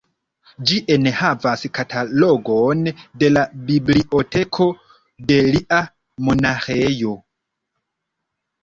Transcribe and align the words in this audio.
Ĝi 0.69 0.77
enhavas 0.93 1.65
katalogon 1.79 2.81
de 3.25 3.31
la 3.35 3.45
biblioteko 3.69 4.69
de 5.29 5.39
lia 5.53 5.85
monaĥejo. 6.31 7.17